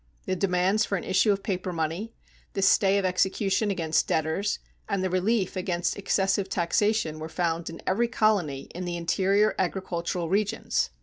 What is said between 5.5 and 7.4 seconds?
against excessive taxation were